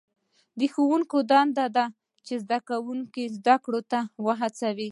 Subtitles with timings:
[0.59, 1.85] د ښوونکي دنده ده
[2.25, 3.99] چې زده کوونکي زده کړو ته
[4.39, 4.89] هڅوي.